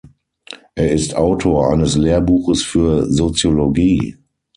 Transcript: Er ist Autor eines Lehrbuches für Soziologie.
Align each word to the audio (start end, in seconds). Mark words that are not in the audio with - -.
Er 0.73 0.93
ist 0.93 1.13
Autor 1.13 1.69
eines 1.69 1.95
Lehrbuches 1.95 2.63
für 2.63 3.05
Soziologie. 3.11 4.17